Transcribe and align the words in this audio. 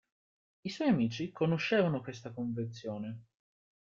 I 0.63 0.67
suoi 0.71 0.87
amici 0.87 1.31
conoscevano 1.31 2.01
questa 2.01 2.31
convenzione. 2.33 3.25